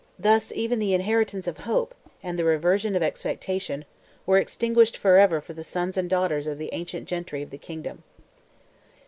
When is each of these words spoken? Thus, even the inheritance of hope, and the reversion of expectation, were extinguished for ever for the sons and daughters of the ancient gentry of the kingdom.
Thus, 0.17 0.51
even 0.55 0.79
the 0.79 0.95
inheritance 0.95 1.45
of 1.45 1.59
hope, 1.59 1.93
and 2.23 2.39
the 2.39 2.43
reversion 2.43 2.95
of 2.95 3.03
expectation, 3.03 3.85
were 4.25 4.39
extinguished 4.39 4.97
for 4.97 5.17
ever 5.19 5.39
for 5.41 5.53
the 5.53 5.63
sons 5.63 5.95
and 5.95 6.09
daughters 6.09 6.47
of 6.47 6.57
the 6.57 6.73
ancient 6.73 7.07
gentry 7.07 7.43
of 7.43 7.51
the 7.51 7.59
kingdom. 7.59 8.01